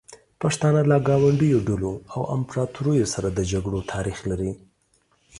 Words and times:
پښتانه 0.41 0.81
له 0.91 0.97
ګاونډیو 1.07 1.59
ډلو 1.69 1.93
او 2.13 2.21
امپراتوریو 2.35 3.11
سره 3.13 3.27
د 3.31 3.39
جګړو 3.51 3.79
تاریخ 3.93 4.17
لري. 4.31 4.51